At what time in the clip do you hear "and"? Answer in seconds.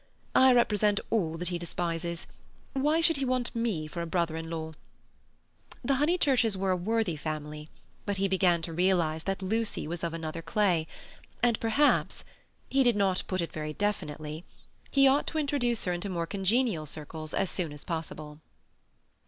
11.43-11.59